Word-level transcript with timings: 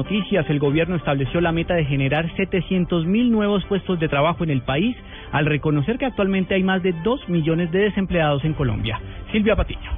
Noticias: 0.00 0.48
El 0.48 0.58
gobierno 0.58 0.96
estableció 0.96 1.42
la 1.42 1.52
meta 1.52 1.74
de 1.74 1.84
generar 1.84 2.26
700.000 2.34 3.30
nuevos 3.30 3.62
puestos 3.66 4.00
de 4.00 4.08
trabajo 4.08 4.42
en 4.44 4.48
el 4.48 4.62
país, 4.62 4.96
al 5.30 5.44
reconocer 5.44 5.98
que 5.98 6.06
actualmente 6.06 6.54
hay 6.54 6.62
más 6.62 6.82
de 6.82 6.94
2 7.04 7.28
millones 7.28 7.70
de 7.70 7.80
desempleados 7.80 8.42
en 8.46 8.54
Colombia. 8.54 8.98
Silvia 9.30 9.56
Patiño. 9.56 9.90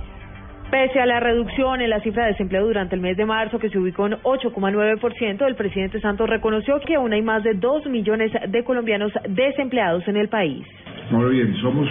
Pese 0.72 0.98
a 0.98 1.06
la 1.06 1.20
reducción 1.20 1.82
en 1.82 1.90
la 1.90 2.00
cifra 2.00 2.24
de 2.24 2.32
desempleo 2.32 2.66
durante 2.66 2.96
el 2.96 3.00
mes 3.00 3.16
de 3.16 3.26
marzo, 3.26 3.60
que 3.60 3.68
se 3.68 3.78
ubicó 3.78 4.08
en 4.08 4.14
8,9%, 4.14 5.46
el 5.46 5.54
presidente 5.54 6.00
Santos 6.00 6.28
reconoció 6.28 6.80
que 6.80 6.96
aún 6.96 7.12
hay 7.12 7.22
más 7.22 7.44
de 7.44 7.54
2 7.54 7.86
millones 7.86 8.32
de 8.48 8.64
colombianos 8.64 9.12
desempleados 9.28 10.08
en 10.08 10.16
el 10.16 10.28
país. 10.28 10.66
Ahora 11.12 11.28
bien, 11.28 11.54
somos 11.60 11.88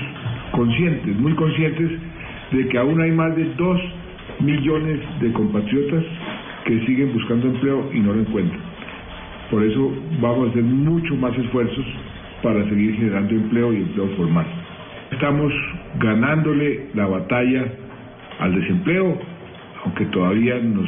conscientes, 0.51 1.15
muy 1.15 1.33
conscientes, 1.35 1.91
de 2.51 2.67
que 2.67 2.77
aún 2.77 2.99
hay 2.99 3.11
más 3.11 3.33
de 3.37 3.45
2 3.55 3.81
millones 4.41 4.99
de 5.21 5.31
compatriotas 5.31 6.03
que 6.65 6.85
siguen 6.85 7.13
buscando 7.13 7.47
empleo 7.47 7.89
y 7.93 7.99
no 7.99 8.13
lo 8.13 8.21
encuentran. 8.21 8.61
Por 9.49 9.63
eso 9.63 9.93
vamos 10.21 10.47
a 10.47 10.51
hacer 10.51 10.63
mucho 10.63 11.15
más 11.15 11.37
esfuerzos 11.37 11.85
para 12.41 12.63
seguir 12.69 12.95
generando 12.95 13.33
empleo 13.33 13.73
y 13.73 13.77
empleo 13.77 14.07
formal. 14.17 14.45
Estamos 15.11 15.53
ganándole 15.99 16.87
la 16.93 17.05
batalla 17.05 17.65
al 18.39 18.55
desempleo, 18.55 19.19
aunque 19.85 20.05
todavía 20.05 20.57
nos 20.59 20.87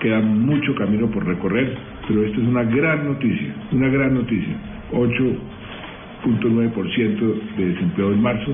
queda 0.00 0.20
mucho 0.20 0.74
camino 0.74 1.08
por 1.10 1.24
recorrer, 1.26 1.74
pero 2.08 2.24
esta 2.24 2.40
es 2.40 2.48
una 2.48 2.64
gran 2.64 3.06
noticia, 3.06 3.54
una 3.72 3.88
gran 3.88 4.14
noticia. 4.14 4.54
8.9% 4.92 7.56
de 7.56 7.66
desempleo 7.66 8.12
en 8.12 8.20
marzo 8.20 8.52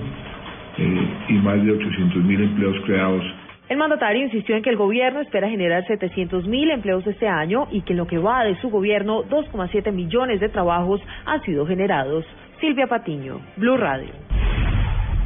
eh, 0.78 1.08
y 1.28 1.32
más 1.34 1.62
de 1.64 1.72
800 1.72 2.24
mil 2.24 2.42
empleos 2.42 2.76
creados 2.84 3.24
el 3.68 3.78
mandatario 3.78 4.22
insistió 4.22 4.54
en 4.54 4.62
que 4.62 4.70
el 4.70 4.76
gobierno 4.76 5.20
espera 5.20 5.48
generar 5.48 5.84
700 5.86 6.46
mil 6.46 6.70
empleos 6.70 7.04
este 7.06 7.26
año 7.26 7.66
y 7.72 7.82
que 7.82 7.94
en 7.94 7.96
lo 7.98 8.06
que 8.06 8.18
va 8.18 8.44
de 8.44 8.60
su 8.60 8.70
gobierno 8.70 9.24
2,7 9.24 9.92
millones 9.92 10.38
de 10.38 10.48
trabajos 10.48 11.00
han 11.24 11.42
sido 11.42 11.66
generados. 11.66 12.24
Silvia 12.60 12.86
Patiño, 12.86 13.40
Blue 13.56 13.76
Radio. 13.76 14.10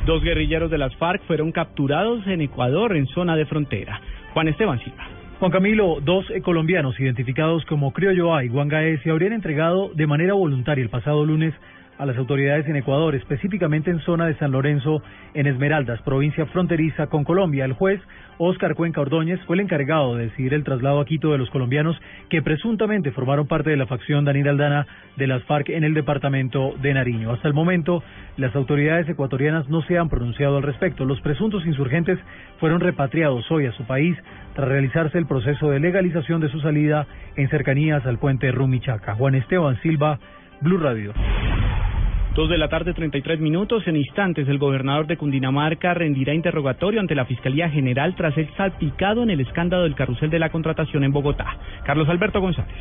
Dos 0.07 0.23
guerrilleros 0.23 0.71
de 0.71 0.79
las 0.79 0.97
FARC 0.97 1.23
fueron 1.25 1.53
capturados 1.53 2.27
en 2.27 2.41
Ecuador 2.41 2.97
en 2.97 3.07
zona 3.09 3.37
de 3.37 3.45
frontera. 3.45 4.01
Juan 4.33 4.49
Esteban 4.49 4.79
Silva. 4.79 5.07
Juan 5.39 5.53
Camilo, 5.53 6.01
dos 6.01 6.25
colombianos 6.43 6.99
identificados 6.99 7.65
como 7.67 7.93
Criollo 7.93 8.35
A 8.35 8.45
y 8.45 8.49
Guangae 8.49 8.99
se 8.99 9.11
habrían 9.11 9.35
entregado 9.35 9.91
de 9.95 10.07
manera 10.07 10.33
voluntaria 10.33 10.83
el 10.83 10.91
pasado 10.91 11.25
lunes 11.27 11.55
a 12.01 12.07
las 12.07 12.17
autoridades 12.17 12.67
en 12.67 12.77
Ecuador, 12.77 13.15
específicamente 13.15 13.91
en 13.91 14.01
zona 14.01 14.25
de 14.25 14.35
San 14.37 14.53
Lorenzo, 14.53 15.03
en 15.35 15.47
Esmeraldas, 15.47 16.01
provincia 16.01 16.47
fronteriza 16.47 17.09
con 17.09 17.25
Colombia. 17.25 17.67
El 17.67 17.75
juez 17.75 18.01
Oscar 18.39 18.75
Cuenca 18.75 19.03
Ordóñez 19.03 19.39
fue 19.45 19.57
el 19.57 19.61
encargado 19.61 20.17
de 20.17 20.25
decidir 20.25 20.55
el 20.55 20.65
traslado 20.65 21.01
a 21.01 21.05
Quito 21.05 21.31
de 21.31 21.37
los 21.37 21.51
colombianos 21.51 22.01
que 22.31 22.41
presuntamente 22.41 23.13
formaron 23.13 23.47
parte 23.47 23.69
de 23.69 23.77
la 23.77 23.87
facción 23.87 24.25
Daniel 24.25 24.49
Aldana 24.49 24.87
de 25.19 25.27
las 25.27 25.43
FARC 25.45 25.69
en 25.69 25.85
el 25.85 25.93
departamento 25.93 26.73
de 26.81 26.95
Nariño. 26.95 27.33
Hasta 27.33 27.49
el 27.49 27.55
momento, 27.55 28.03
las 28.39 28.57
autoridades 28.57 29.07
ecuatorianas 29.07 29.69
no 29.69 29.83
se 29.83 29.99
han 29.99 30.09
pronunciado 30.09 30.57
al 30.57 30.63
respecto. 30.63 31.05
Los 31.05 31.21
presuntos 31.21 31.67
insurgentes 31.67 32.19
fueron 32.61 32.81
repatriados 32.81 33.45
hoy 33.51 33.67
a 33.67 33.73
su 33.73 33.85
país 33.85 34.17
tras 34.55 34.69
realizarse 34.69 35.19
el 35.19 35.27
proceso 35.27 35.69
de 35.69 35.81
legalización 35.81 36.41
de 36.41 36.49
su 36.49 36.61
salida 36.61 37.07
en 37.37 37.51
cercanías 37.51 38.07
al 38.07 38.19
puente 38.19 38.51
Rumichaca. 38.53 39.17
Juan 39.17 39.35
Esteban 39.35 39.79
Silva, 39.83 40.19
Blue 40.63 40.79
Radio. 40.79 41.13
Dos 42.35 42.49
de 42.49 42.59
la 42.59 42.69
tarde, 42.69 42.95
33 42.95 43.41
minutos. 43.41 43.87
En 43.89 43.97
instantes, 43.97 44.47
el 44.49 44.59
gobernador 44.59 45.09
de 45.09 45.17
Cundinamarca 45.17 45.95
rendirá 45.95 46.33
interrogatorio 46.33 47.01
ante 47.01 47.17
la 47.17 47.25
Fiscalía 47.25 47.69
General 47.69 48.15
tras 48.15 48.35
ser 48.35 48.49
salpicado 48.57 49.25
en 49.25 49.31
el 49.31 49.41
escándalo 49.41 49.83
del 49.83 49.97
carrusel 49.97 50.31
de 50.31 50.39
la 50.39 50.51
contratación 50.51 51.03
en 51.03 51.13
Bogotá. 51.13 51.57
Carlos 51.85 52.09
Alberto 52.09 52.41
González. 52.41 52.77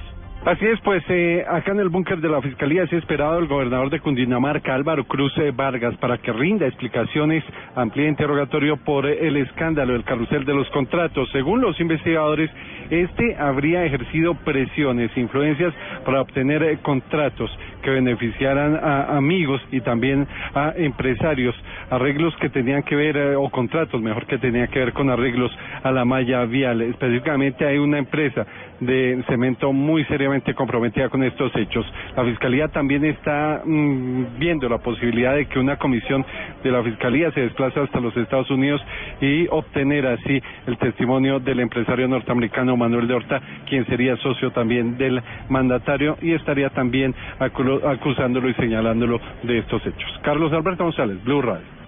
Así 0.45 0.65
es, 0.65 0.79
pues 0.81 1.03
eh, 1.09 1.43
acá 1.49 1.73
en 1.73 1.81
el 1.81 1.89
búnker 1.89 2.21
de 2.21 2.29
la 2.29 2.41
Fiscalía 2.41 2.87
se 2.87 2.95
ha 2.95 2.99
esperado 2.99 3.39
el 3.39 3.47
gobernador 3.47 3.89
de 3.89 3.99
Cundinamarca, 3.99 4.73
Álvaro 4.73 5.03
Cruz 5.03 5.37
eh, 5.37 5.51
Vargas, 5.53 5.97
para 5.97 6.17
que 6.17 6.31
rinda 6.31 6.65
explicaciones, 6.65 7.43
amplíe 7.75 8.07
interrogatorio 8.07 8.77
por 8.77 9.05
el 9.05 9.35
escándalo 9.35 9.91
del 9.91 10.05
carrusel 10.05 10.45
de 10.45 10.53
los 10.53 10.69
contratos. 10.69 11.27
Según 11.33 11.59
los 11.59 11.77
investigadores, 11.81 12.49
este 12.89 13.35
habría 13.37 13.85
ejercido 13.85 14.33
presiones, 14.33 15.15
influencias 15.15 15.73
para 16.05 16.21
obtener 16.21 16.77
contratos 16.79 17.51
que 17.81 17.89
beneficiaran 17.91 18.75
a 18.75 19.17
amigos 19.17 19.61
y 19.71 19.81
también 19.81 20.27
a 20.53 20.73
empresarios, 20.75 21.55
arreglos 21.89 22.35
que 22.37 22.49
tenían 22.49 22.83
que 22.83 22.95
ver, 22.95 23.35
o 23.35 23.49
contratos 23.49 24.01
mejor 24.01 24.25
que 24.25 24.37
tenían 24.37 24.67
que 24.67 24.79
ver 24.79 24.93
con 24.93 25.09
arreglos 25.09 25.51
a 25.83 25.91
la 25.91 26.05
malla 26.05 26.45
vial. 26.45 26.81
Específicamente 26.81 27.65
hay 27.65 27.77
una 27.77 27.97
empresa 27.97 28.45
de 28.79 29.21
cemento 29.27 29.73
muy 29.73 30.03
seriamente 30.05 30.53
comprometida 30.53 31.09
con 31.09 31.23
estos 31.23 31.55
hechos. 31.55 31.85
La 32.15 32.23
Fiscalía 32.23 32.67
también 32.69 33.05
está 33.05 33.61
mm, 33.65 34.39
viendo 34.39 34.69
la 34.69 34.77
posibilidad 34.77 35.35
de 35.35 35.47
que 35.47 35.59
una 35.59 35.77
comisión 35.77 36.25
de 36.63 36.71
la 36.71 36.83
Fiscalía 36.83 37.31
se 37.31 37.41
desplace 37.41 37.79
hasta 37.79 37.99
los 37.99 38.15
Estados 38.15 38.49
Unidos 38.49 38.81
y 39.21 39.47
obtener 39.49 40.05
así 40.07 40.41
el 40.67 40.77
testimonio 40.77 41.39
del 41.39 41.59
empresario 41.59 42.07
norteamericano 42.07 42.77
Manuel 42.79 43.07
de 43.07 43.13
Horta, 43.13 43.41
quien 43.67 43.85
sería 43.85 44.15
socio 44.17 44.51
también 44.51 44.97
del 44.97 45.21
mandatario 45.49 46.17
y 46.21 46.33
estaría 46.33 46.69
también 46.69 47.13
acusándolo 47.39 48.49
y 48.49 48.53
señalándolo 48.55 49.19
de 49.43 49.59
estos 49.59 49.85
hechos. 49.85 50.19
Carlos 50.23 50.51
Alberto 50.53 50.83
González, 50.85 51.23
Blue 51.23 51.41
Radio. 51.41 51.79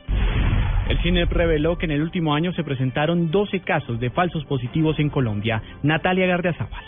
El 0.90 0.98
CINEP 1.00 1.32
reveló 1.32 1.78
que 1.78 1.86
en 1.86 1.92
el 1.92 2.02
último 2.02 2.36
año 2.36 2.52
se 2.52 2.64
presentaron 2.64 3.32
12 3.32 3.62
casos 3.62 4.00
de 4.00 4.10
falsos 4.10 4.44
positivos 4.46 5.00
en 5.00 5.10
Colombia. 5.10 5.62
Natalia 5.84 6.28
Gardiazabal. 6.28 6.84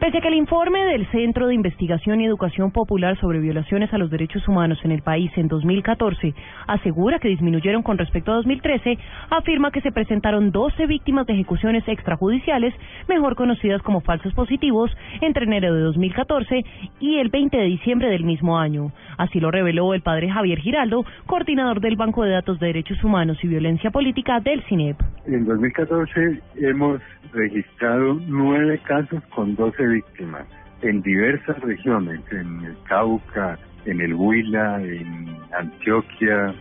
Pese 0.00 0.18
a 0.18 0.20
que 0.20 0.28
el 0.28 0.34
informe 0.34 0.78
del 0.84 1.10
Centro 1.10 1.48
de 1.48 1.54
Investigación 1.54 2.20
y 2.20 2.24
Educación 2.24 2.70
Popular 2.70 3.18
sobre 3.18 3.40
violaciones 3.40 3.92
a 3.92 3.98
los 3.98 4.10
derechos 4.12 4.46
humanos 4.46 4.78
en 4.84 4.92
el 4.92 5.02
país 5.02 5.32
en 5.34 5.48
2014 5.48 6.34
asegura 6.68 7.18
que 7.18 7.26
disminuyeron 7.26 7.82
con 7.82 7.98
respecto 7.98 8.30
a 8.30 8.36
2013, 8.36 8.96
afirma 9.28 9.72
que 9.72 9.80
se 9.80 9.90
presentaron 9.90 10.52
12 10.52 10.86
víctimas 10.86 11.26
de 11.26 11.32
ejecuciones 11.32 11.82
extrajudiciales, 11.88 12.74
mejor 13.08 13.34
conocidas 13.34 13.82
como 13.82 14.00
falsos 14.00 14.32
positivos, 14.34 14.96
entre 15.20 15.46
enero 15.46 15.74
de 15.74 15.80
2014 15.80 16.64
y 17.00 17.16
el 17.16 17.28
20 17.28 17.56
de 17.56 17.64
diciembre 17.64 18.08
del 18.08 18.22
mismo 18.22 18.56
año. 18.56 18.92
Así 19.16 19.40
lo 19.40 19.50
reveló 19.50 19.94
el 19.94 20.02
padre 20.02 20.30
Javier 20.30 20.60
Giraldo, 20.60 21.04
coordinador 21.26 21.80
del 21.80 21.96
Banco 21.96 22.22
de 22.22 22.30
Datos 22.30 22.60
de 22.60 22.68
Derechos 22.68 23.02
Humanos 23.02 23.38
y 23.42 23.48
Violencia 23.48 23.90
Política 23.90 24.38
del 24.38 24.62
CINEP. 24.68 25.07
En 25.28 25.44
2014 25.44 26.40
hemos 26.56 27.02
registrado 27.34 28.18
nueve 28.28 28.80
casos 28.86 29.22
con 29.34 29.54
12 29.56 29.86
víctimas 29.86 30.46
en 30.80 31.02
diversas 31.02 31.60
regiones, 31.60 32.20
en 32.30 32.64
el 32.64 32.74
Cauca, 32.84 33.58
en 33.84 34.00
el 34.00 34.14
Huila, 34.14 34.82
en 34.82 35.28
Antioquia 35.52 36.54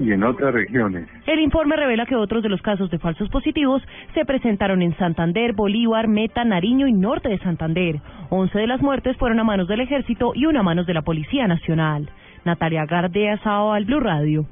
y 0.00 0.12
en 0.12 0.24
otras 0.24 0.54
regiones. 0.54 1.06
El 1.26 1.40
informe 1.40 1.76
revela 1.76 2.06
que 2.06 2.16
otros 2.16 2.42
de 2.42 2.48
los 2.48 2.62
casos 2.62 2.90
de 2.90 2.98
falsos 2.98 3.28
positivos 3.28 3.82
se 4.14 4.24
presentaron 4.24 4.80
en 4.80 4.96
Santander, 4.96 5.52
Bolívar, 5.52 6.08
Meta, 6.08 6.44
Nariño 6.44 6.86
y 6.86 6.94
norte 6.94 7.28
de 7.28 7.38
Santander. 7.40 8.00
Once 8.30 8.58
de 8.58 8.66
las 8.66 8.80
muertes 8.80 9.18
fueron 9.18 9.38
a 9.38 9.44
manos 9.44 9.68
del 9.68 9.80
ejército 9.80 10.32
y 10.34 10.46
una 10.46 10.60
a 10.60 10.62
manos 10.62 10.86
de 10.86 10.94
la 10.94 11.02
Policía 11.02 11.46
Nacional. 11.46 12.08
Natalia 12.46 12.86
Gardea, 12.86 13.36
Sao 13.42 13.74
al 13.74 13.84
Blue 13.84 14.00
Radio. 14.00 14.46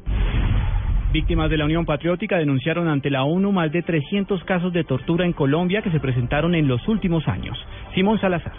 Víctimas 1.12 1.50
de 1.50 1.58
la 1.58 1.66
Unión 1.66 1.84
Patriótica 1.84 2.38
denunciaron 2.38 2.88
ante 2.88 3.10
la 3.10 3.24
ONU 3.24 3.52
más 3.52 3.70
de 3.70 3.82
300 3.82 4.42
casos 4.44 4.72
de 4.72 4.82
tortura 4.84 5.26
en 5.26 5.34
Colombia 5.34 5.82
que 5.82 5.90
se 5.90 6.00
presentaron 6.00 6.54
en 6.54 6.66
los 6.66 6.88
últimos 6.88 7.28
años. 7.28 7.58
Simón 7.94 8.18
Salazar. 8.18 8.54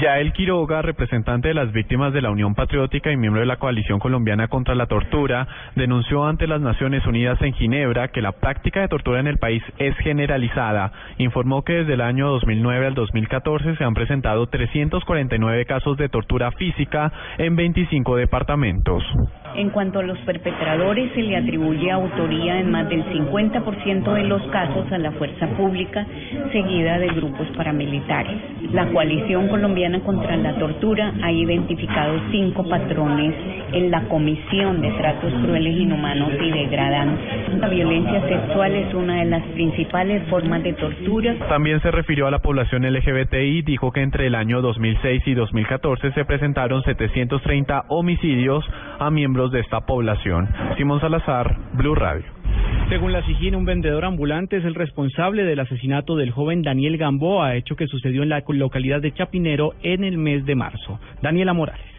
Yael 0.00 0.32
Quiroga, 0.32 0.80
representante 0.82 1.48
de 1.48 1.54
las 1.54 1.72
víctimas 1.72 2.12
de 2.12 2.22
la 2.22 2.30
Unión 2.30 2.54
Patriótica 2.54 3.10
y 3.10 3.16
miembro 3.16 3.40
de 3.40 3.46
la 3.46 3.56
Coalición 3.56 3.98
Colombiana 3.98 4.46
contra 4.46 4.74
la 4.74 4.86
Tortura, 4.86 5.48
denunció 5.74 6.24
ante 6.24 6.46
las 6.46 6.60
Naciones 6.60 7.04
Unidas 7.06 7.40
en 7.42 7.52
Ginebra 7.54 8.08
que 8.08 8.22
la 8.22 8.32
práctica 8.32 8.80
de 8.80 8.88
tortura 8.88 9.18
en 9.18 9.26
el 9.26 9.38
país 9.38 9.62
es 9.78 9.96
generalizada. 9.98 10.92
Informó 11.18 11.62
que 11.62 11.72
desde 11.72 11.94
el 11.94 12.00
año 12.00 12.28
2009 12.28 12.86
al 12.86 12.94
2014 12.94 13.76
se 13.76 13.84
han 13.84 13.94
presentado 13.94 14.46
349 14.46 15.64
casos 15.66 15.96
de 15.96 16.08
tortura 16.08 16.52
física 16.52 17.12
en 17.38 17.56
25 17.56 18.16
departamentos. 18.16 19.02
En 19.54 19.70
cuanto 19.70 19.98
a 19.98 20.02
los 20.02 20.18
perpetradores, 20.20 21.10
se 21.14 21.22
le 21.22 21.36
atribuye 21.36 21.90
autoría 21.90 22.60
en 22.60 22.70
más 22.70 22.88
del 22.88 23.04
50% 23.04 24.12
de 24.12 24.24
los 24.24 24.42
casos 24.48 24.90
a 24.92 24.98
la 24.98 25.12
fuerza 25.12 25.46
pública, 25.56 26.06
seguida 26.52 26.98
de 26.98 27.08
grupos 27.08 27.48
paramilitares. 27.56 28.36
La 28.72 28.86
coalición 28.88 29.48
colombiana 29.48 30.00
contra 30.00 30.36
la 30.36 30.54
tortura 30.58 31.12
ha 31.22 31.32
identificado 31.32 32.20
cinco 32.30 32.68
patrones 32.68 33.34
en 33.72 33.90
la 33.90 34.02
comisión 34.08 34.80
de 34.80 34.90
tratos 34.92 35.32
crueles, 35.44 35.76
inhumanos 35.76 36.32
y 36.40 36.50
degradantes. 36.50 37.58
La 37.58 37.68
violencia 37.68 38.20
sexual 38.28 38.74
es 38.74 38.94
una 38.94 39.16
de 39.16 39.24
las 39.26 39.42
principales 39.48 40.22
formas 40.28 40.62
de 40.62 40.72
tortura. 40.74 41.34
También 41.48 41.80
se 41.80 41.90
refirió 41.90 42.26
a 42.26 42.30
la 42.30 42.38
población 42.40 42.84
LGBTI, 42.84 43.62
dijo 43.62 43.92
que 43.92 44.02
entre 44.02 44.26
el 44.26 44.34
año 44.34 44.60
2006 44.60 45.22
y 45.26 45.34
2014 45.34 46.12
se 46.12 46.24
presentaron 46.24 46.82
730 46.82 47.84
homicidios 47.88 48.64
a 48.98 49.10
miembros 49.10 49.37
de 49.46 49.60
esta 49.60 49.82
población. 49.82 50.48
Simón 50.76 51.00
Salazar, 51.00 51.56
Blue 51.74 51.94
Radio. 51.94 52.24
Según 52.88 53.12
la 53.12 53.24
SIGIN, 53.24 53.54
un 53.54 53.64
vendedor 53.64 54.04
ambulante 54.04 54.56
es 54.56 54.64
el 54.64 54.74
responsable 54.74 55.44
del 55.44 55.60
asesinato 55.60 56.16
del 56.16 56.32
joven 56.32 56.62
Daniel 56.62 56.96
Gamboa, 56.96 57.54
hecho 57.54 57.76
que 57.76 57.86
sucedió 57.86 58.24
en 58.24 58.30
la 58.30 58.42
localidad 58.48 59.00
de 59.00 59.12
Chapinero 59.12 59.74
en 59.82 60.02
el 60.02 60.18
mes 60.18 60.44
de 60.44 60.56
marzo. 60.56 60.98
Daniela 61.22 61.52
Morales. 61.52 61.97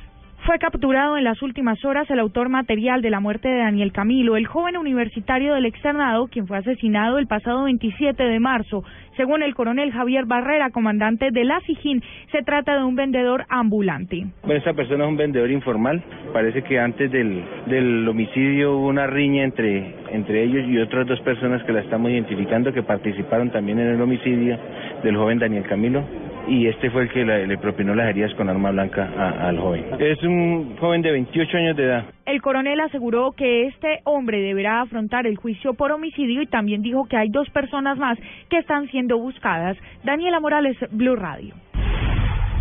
Fue 0.50 0.57
capturado 0.57 1.16
en 1.16 1.25
las 1.25 1.44
últimas 1.44 1.86
horas 1.86 2.10
el 2.10 2.18
autor 2.18 2.50
material 2.50 3.04
de 3.04 3.12
la 3.12 3.19
muerte 3.19 3.48
de 3.48 3.60
Daniel 3.60 3.92
Camilo, 3.92 4.36
el 4.36 4.48
joven 4.48 4.78
universitario 4.78 5.54
del 5.54 5.68
externado, 5.68 6.25
quien 6.25 6.48
fue 6.48 6.57
asesinado 6.57 7.19
el 7.19 7.28
pasado 7.28 7.66
27 7.66 8.24
de 8.24 8.40
marzo. 8.40 8.84
Según 9.16 9.44
el 9.44 9.54
coronel 9.54 9.92
Javier 9.92 10.25
Barrera, 10.25 10.72
comandante 10.72 11.30
de 11.30 11.44
la 11.44 11.60
SIGIN, 11.68 12.01
se 12.31 12.42
trata 12.42 12.78
de 12.78 12.84
un 12.84 12.96
vendedor 12.96 13.46
ambulante. 13.48 14.25
Esta 14.48 14.74
persona 14.74 15.04
es 15.04 15.10
un 15.12 15.18
vendedor 15.18 15.51
informal. 15.51 16.04
Parece 16.34 16.63
que 16.63 16.80
antes 16.80 17.12
del, 17.12 17.46
del 17.68 18.07
homicidio 18.07 18.75
hubo 18.75 18.88
una 18.88 19.06
riña 19.06 19.44
entre, 19.44 19.98
entre 20.12 20.44
ellos 20.44 20.66
y 20.68 20.78
otras 20.80 21.08
dos 21.08 21.20
personas 21.22 21.64
que 21.64 21.72
la 21.72 21.82
estamos 21.82 22.12
identificando 22.12 22.74
que 22.74 22.84
participaron 22.84 23.50
también 23.52 23.80
en 23.80 23.88
el 23.88 24.02
homicidio 24.02 24.58
del 25.04 25.16
joven 25.16 25.40
Daniel 25.40 25.64
Camilo 25.64 26.04
y 26.48 26.68
este 26.68 26.90
fue 26.90 27.04
el 27.04 27.10
que 27.10 27.24
le 27.24 27.58
propinó 27.58 27.94
las 27.94 28.10
heridas 28.10 28.34
con 28.34 28.50
arma 28.50 28.72
blanca 28.72 29.08
al 29.48 29.60
joven. 29.60 29.86
Es 30.00 30.22
un 30.24 30.76
joven 30.78 31.02
de 31.02 31.12
28 31.12 31.58
años 31.58 31.78
de 31.78 31.84
edad. 31.84 32.06
El 32.26 32.42
coronel 32.42 32.80
aseguró 32.80 33.32
que 33.34 33.68
este 33.68 34.00
hombre 34.04 34.42
deberá 34.42 34.82
afrontar 34.82 35.28
el 35.28 35.38
juicio 35.38 35.74
por 35.74 35.92
homicidio 35.92 36.42
y 36.42 36.48
también 36.48 36.82
dijo 36.82 37.08
que 37.08 37.18
hay 37.18 37.30
dos 37.30 37.50
personas 37.52 37.98
más 37.98 38.18
que 38.50 38.58
están 38.58 38.88
siendo 38.90 39.20
buscadas. 39.20 39.78
Daniela 40.04 40.40
Morales, 40.40 40.78
Blue 40.92 41.16
Radio. 41.16 41.54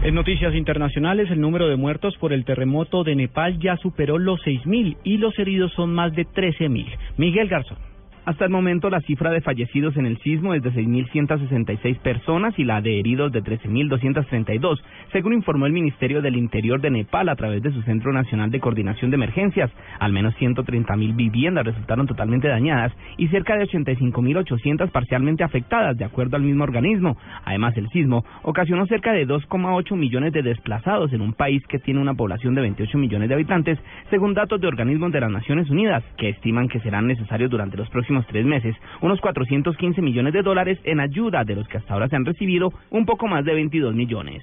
En 0.01 0.15
noticias 0.15 0.55
internacionales, 0.55 1.29
el 1.29 1.41
número 1.41 1.69
de 1.69 1.75
muertos 1.75 2.17
por 2.19 2.33
el 2.33 2.45
terremoto 2.45 3.03
de 3.03 3.17
Nepal 3.17 3.59
ya 3.59 3.77
superó 3.79 4.17
los 4.17 4.41
6.000 4.43 4.97
y 5.03 5.19
los 5.19 5.37
heridos 5.41 5.73
son 5.73 5.93
más 5.93 6.13
de 6.13 6.25
13.000. 6.25 6.87
Miguel 7.17 7.49
Garzón. 7.49 7.88
Hasta 8.29 8.45
el 8.45 8.51
momento, 8.51 8.91
la 8.91 9.01
cifra 9.01 9.31
de 9.31 9.41
fallecidos 9.41 9.97
en 9.97 10.05
el 10.05 10.19
sismo 10.19 10.53
es 10.53 10.63
de 10.63 10.71
6.166 10.71 11.99
personas 12.01 12.53
y 12.59 12.65
la 12.65 12.83
de 12.83 13.01
heridos 13.01 13.33
de 13.33 13.43
13.232, 13.43 14.83
según 15.13 15.33
informó 15.33 15.65
el 15.65 15.73
Ministerio 15.73 16.21
del 16.21 16.37
Interior 16.37 16.79
de 16.79 16.91
Nepal 16.91 17.31
a 17.31 17.37
través 17.37 17.63
de 17.63 17.73
su 17.73 17.81
Centro 17.85 18.13
Nacional 18.13 18.51
de 18.51 18.61
Coordinación 18.61 19.11
de 19.11 19.15
Emergencias. 19.15 19.71
Al 19.99 20.13
menos 20.13 20.35
130.000 20.35 21.17
viviendas 21.17 21.65
resultaron 21.65 22.07
totalmente 22.07 22.49
dañadas 22.49 22.93
y 23.17 23.29
cerca 23.29 23.57
de 23.57 23.65
85.800 23.65 24.91
parcialmente 24.91 25.43
afectadas, 25.43 25.97
de 25.97 26.05
acuerdo 26.05 26.37
al 26.37 26.43
mismo 26.43 26.65
organismo. 26.65 27.17
Además, 27.47 27.79
el 27.79 27.89
sismo 27.89 28.27
ocasionó 28.43 28.85
cerca 28.89 29.13
de 29.13 29.27
2,8 29.27 29.97
millones 29.97 30.35
de 30.35 30.43
desplazados 30.43 31.15
en 31.15 31.23
un 31.23 31.33
país 31.33 31.63
que 31.67 31.79
tiene 31.79 31.99
una 31.99 32.13
población 32.13 32.55
de 32.55 32.61
28 32.61 32.99
millones 32.99 33.31
de 33.31 33.37
habitantes, 33.37 33.79
según 34.11 34.35
datos 34.35 34.61
de 34.61 34.67
organismos 34.67 35.13
de 35.13 35.21
las 35.21 35.31
Naciones 35.31 35.71
Unidas, 35.71 36.05
que 36.19 36.29
estiman 36.29 36.69
que 36.69 36.81
serán 36.81 37.07
necesarios 37.07 37.51
durante 37.51 37.79
los 37.79 37.89
próximos 37.89 38.18
tres 38.27 38.45
meses 38.45 38.77
unos 39.01 39.21
415 39.21 40.03
millones 40.03 40.33
de 40.33 40.43
dólares 40.43 40.79
en 40.85 41.01
ayuda, 41.01 41.45
de 41.45 41.57
los 41.57 41.69
que 41.69 41.79
hasta 41.79 41.95
ahora 41.95 42.09
se 42.09 42.17
han 42.17 42.25
recibido 42.25 42.73
un 42.91 43.07
poco 43.07 43.27
más 43.27 43.45
de 43.45 43.55
22 43.55 43.95
millones. 43.95 44.43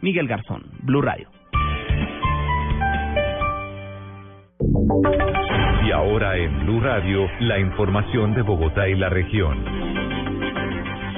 Miguel 0.00 0.28
Garzón, 0.28 0.62
Blue 0.82 1.02
Radio. 1.02 1.28
Y 5.86 5.90
ahora 5.90 6.36
en 6.36 6.64
Blue 6.64 6.80
Radio, 6.80 7.28
la 7.40 7.58
información 7.58 8.34
de 8.34 8.42
Bogotá 8.42 8.88
y 8.88 8.94
la 8.94 9.08
región. 9.08 9.64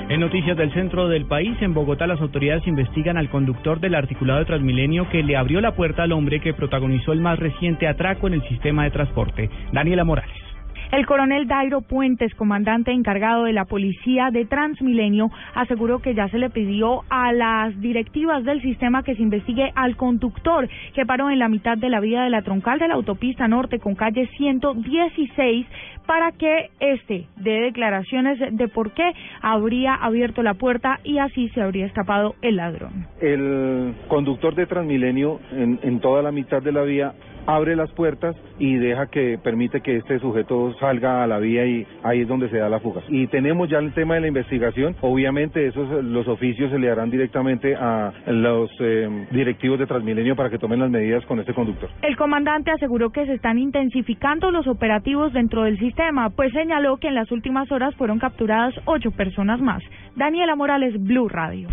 En 0.09 0.21
noticias 0.21 0.57
del 0.57 0.73
centro 0.73 1.09
del 1.09 1.27
país, 1.27 1.61
en 1.61 1.75
Bogotá 1.75 2.07
las 2.07 2.21
autoridades 2.21 2.65
investigan 2.69 3.17
al 3.17 3.29
conductor 3.29 3.81
del 3.81 3.97
articulado 3.97 4.39
de 4.39 4.45
Transmilenio 4.45 5.09
que 5.11 5.25
le 5.25 5.37
abrió 5.37 5.61
la 5.61 5.75
puerta 5.75 6.05
al 6.05 6.13
hombre 6.13 6.41
que 6.41 6.55
protagonizó 6.55 7.13
el 7.13 7.21
más 7.21 7.41
reciente 7.41 7.89
atraco 7.89 8.29
en 8.29 8.35
el 8.35 8.49
sistema 8.49 8.85
de 8.85 8.93
transporte, 8.93 9.51
Daniela 9.73 10.05
Morales. 10.05 10.46
El 10.93 11.05
coronel 11.05 11.49
Dairo 11.49 11.81
Puentes, 11.81 12.33
comandante 12.37 12.93
encargado 12.93 13.45
de 13.45 13.53
la 13.53 13.65
policía 13.65 14.31
de 14.31 14.45
Transmilenio, 14.45 15.31
aseguró 15.55 15.99
que 15.99 16.15
ya 16.15 16.29
se 16.29 16.39
le 16.39 16.49
pidió 16.49 17.03
a 17.11 17.33
las 17.33 17.79
directivas 17.81 18.45
del 18.45 18.63
sistema 18.63 19.03
que 19.03 19.17
se 19.17 19.23
investigue 19.23 19.73
al 19.75 19.97
conductor 19.97 20.69
que 20.95 21.05
paró 21.05 21.29
en 21.31 21.41
la 21.41 21.49
mitad 21.49 21.77
de 21.77 21.91
la 21.91 22.01
vía 22.01 22.23
de 22.23 22.31
la 22.31 22.43
troncal 22.43 22.79
de 22.79 22.89
la 22.89 22.95
autopista 22.95 23.49
norte 23.49 23.81
con 23.81 23.97
calle 23.97 24.29
116 24.37 25.67
para 26.07 26.33
que 26.33 26.71
este 26.81 27.27
dé 27.37 27.61
declaraciones 27.61 28.39
de 28.57 28.69
por 28.69 28.93
qué 28.93 29.13
habría 29.43 29.95
abierto 29.95 30.43
la 30.43 30.55
puerta 30.55 31.01
y 31.05 31.19
así 31.19 31.49
se 31.51 31.63
habría 31.63 31.87
escapado 31.87 32.35
el 32.43 32.57
ladrón. 32.57 33.07
El 33.21 33.95
conductor 34.09 34.55
de 34.55 34.67
Transmilenio 34.67 35.41
en, 35.53 35.79
en 35.83 36.01
toda 36.01 36.23
la 36.23 36.33
mitad 36.33 36.63
de 36.63 36.73
la 36.73 36.83
vía 36.83 37.15
abre 37.47 37.77
las 37.77 37.91
puertas 37.93 38.37
y 38.59 38.75
deja 38.77 39.07
que 39.07 39.39
permite 39.43 39.81
que 39.81 39.97
este 39.97 40.19
sujeto 40.19 40.75
salga 40.79 41.23
a 41.23 41.27
la 41.27 41.39
vía 41.39 41.65
y 41.67 41.87
ahí 42.03 42.23
es 42.23 42.29
donde 42.29 42.49
se 42.51 42.59
da 42.59 42.69
la 42.69 42.81
fuga. 42.81 43.03
Y 43.09 43.27
tenemos 43.29 43.69
ya 43.69 43.79
el 43.79 43.93
tema 43.93 44.15
de 44.15 44.23
la 44.23 44.29
investigación, 44.29 44.97
obviamente 45.01 45.67
esos 45.67 46.05
los 46.05 46.27
oficios 46.29 46.71
se 46.71 46.79
le 46.79 46.91
harán 46.91 47.11
directamente 47.11 47.75
a 47.77 48.13
los 48.27 48.71
eh, 48.81 49.27
directivos 49.31 49.79
de 49.79 49.87
Transmilenio 49.87 50.37
para 50.37 50.51
que 50.51 50.59
tomen 50.59 50.81
las 50.81 50.91
medidas 50.91 51.25
con 51.27 51.39
este 51.39 51.55
conductor. 51.55 51.89
El 52.03 52.17
comandante 52.17 52.71
aseguró 52.71 53.11
que 53.11 53.27
se 53.27 53.35
están 53.35 53.59
intensificando 53.59 54.51
los 54.51 54.67
operativos 54.67 55.33
dentro 55.33 55.65
del 55.65 55.79
sistema, 55.79 55.96
pues 56.37 56.53
señaló 56.53 56.99
que 56.99 57.09
en 57.09 57.15
las 57.15 57.31
últimas 57.33 57.71
horas 57.73 57.95
fueron 57.97 58.19
capturadas 58.19 58.75
ocho 58.85 59.11
personas 59.11 59.61
más. 59.61 59.83
Daniela 60.15 60.55
Morales, 60.55 60.95
Blue 61.03 61.29
Radio. 61.29 61.69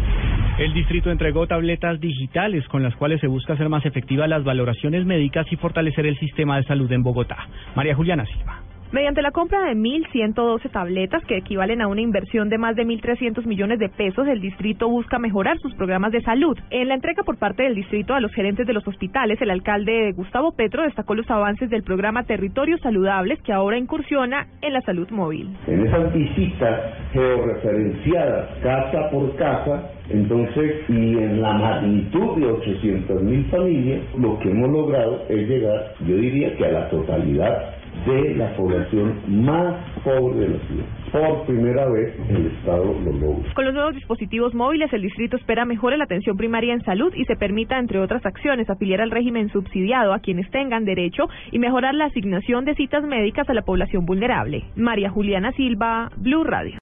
El 0.57 0.73
distrito 0.73 1.11
entregó 1.11 1.47
tabletas 1.47 1.99
digitales 1.99 2.67
con 2.67 2.83
las 2.83 2.95
cuales 2.95 3.19
se 3.19 3.27
busca 3.27 3.53
hacer 3.53 3.69
más 3.69 3.85
efectivas 3.85 4.29
las 4.29 4.43
valoraciones 4.43 5.05
médicas 5.05 5.45
y 5.51 5.55
fortalecer 5.55 6.05
el 6.05 6.17
sistema 6.19 6.57
de 6.57 6.63
salud 6.63 6.91
en 6.91 7.03
Bogotá. 7.03 7.37
María 7.75 7.95
Juliana 7.95 8.25
Silva. 8.25 8.61
Mediante 8.93 9.23
la 9.23 9.31
compra 9.31 9.59
de 9.63 9.71
1.112 9.71 10.69
tabletas, 10.69 11.25
que 11.25 11.37
equivalen 11.37 11.81
a 11.81 11.87
una 11.87 12.01
inversión 12.01 12.49
de 12.49 12.59
más 12.59 12.75
de 12.75 12.85
1.300 12.85 13.43
millones 13.47 13.79
de 13.79 13.89
pesos, 13.89 14.27
el 14.27 14.39
distrito 14.39 14.87
busca 14.87 15.17
mejorar 15.17 15.57
sus 15.57 15.73
programas 15.73 16.11
de 16.11 16.21
salud. 16.21 16.55
En 16.69 16.89
la 16.89 16.93
entrega 16.93 17.23
por 17.23 17.39
parte 17.39 17.63
del 17.63 17.73
distrito 17.73 18.13
a 18.13 18.19
los 18.19 18.31
gerentes 18.33 18.67
de 18.67 18.73
los 18.73 18.87
hospitales, 18.87 19.41
el 19.41 19.49
alcalde 19.49 20.11
Gustavo 20.11 20.51
Petro 20.51 20.83
destacó 20.83 21.15
los 21.15 21.27
avances 21.31 21.71
del 21.71 21.81
programa 21.81 22.25
Territorios 22.25 22.81
Saludables, 22.81 23.41
que 23.41 23.51
ahora 23.51 23.79
incursiona 23.79 24.45
en 24.61 24.73
la 24.73 24.81
salud 24.81 25.09
móvil. 25.09 25.49
En 25.65 25.87
esas 25.87 26.13
visitas 26.13 26.79
georreferenciadas 27.13 28.59
casa 28.61 29.09
por 29.09 29.35
casa, 29.37 29.89
entonces, 30.11 30.87
y 30.87 31.17
en 31.17 31.41
la 31.41 31.53
magnitud 31.53 32.37
de 32.39 32.45
800 32.45 33.23
mil 33.23 33.43
familias, 33.45 34.01
lo 34.19 34.37
que 34.37 34.51
hemos 34.51 34.69
logrado 34.69 35.25
es 35.29 35.49
llegar, 35.49 35.95
yo 36.01 36.15
diría 36.15 36.55
que 36.57 36.65
a 36.65 36.71
la 36.73 36.89
totalidad 36.91 37.82
de 38.05 38.35
la 38.35 38.55
población 38.55 39.21
más 39.27 39.75
pobre 40.03 40.39
de 40.39 40.49
la 40.49 40.67
ciudad. 40.67 40.85
Por 41.11 41.45
primera 41.45 41.87
vez 41.89 42.13
el 42.29 42.47
Estado 42.47 42.85
lo 42.85 43.11
logra. 43.11 43.53
Con 43.53 43.65
los 43.65 43.73
nuevos 43.73 43.95
dispositivos 43.95 44.53
móviles, 44.53 44.91
el 44.93 45.01
distrito 45.01 45.37
espera 45.37 45.65
mejore 45.65 45.97
la 45.97 46.05
atención 46.05 46.35
primaria 46.37 46.73
en 46.73 46.83
salud 46.83 47.13
y 47.15 47.25
se 47.25 47.35
permita, 47.35 47.77
entre 47.77 47.99
otras 47.99 48.25
acciones, 48.25 48.69
afiliar 48.69 49.01
al 49.01 49.11
régimen 49.11 49.49
subsidiado 49.49 50.13
a 50.13 50.19
quienes 50.19 50.49
tengan 50.51 50.85
derecho 50.85 51.27
y 51.51 51.59
mejorar 51.59 51.93
la 51.93 52.05
asignación 52.05 52.65
de 52.65 52.75
citas 52.75 53.03
médicas 53.03 53.49
a 53.49 53.53
la 53.53 53.61
población 53.61 54.05
vulnerable. 54.05 54.63
María 54.75 55.09
Juliana 55.09 55.51
Silva, 55.53 56.09
Blue 56.17 56.43
Radio. 56.43 56.79